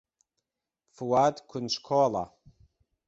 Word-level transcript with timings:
فواد 0.95 1.35
کونجکۆڵە. 1.49 2.25